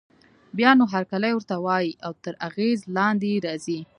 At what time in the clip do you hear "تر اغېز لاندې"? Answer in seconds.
2.23-3.27